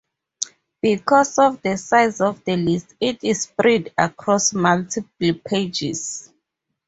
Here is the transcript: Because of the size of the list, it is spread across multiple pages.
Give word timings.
Because 0.81 1.37
of 1.37 1.61
the 1.61 1.77
size 1.77 2.21
of 2.21 2.43
the 2.43 2.57
list, 2.57 2.95
it 2.99 3.23
is 3.23 3.43
spread 3.43 3.93
across 3.95 4.51
multiple 4.51 5.33
pages. 5.45 6.33